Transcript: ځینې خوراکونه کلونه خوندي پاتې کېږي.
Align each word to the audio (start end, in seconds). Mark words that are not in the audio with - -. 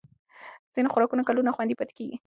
ځینې 0.73 0.89
خوراکونه 0.93 1.23
کلونه 1.29 1.53
خوندي 1.55 1.75
پاتې 1.79 1.93
کېږي. 1.97 2.17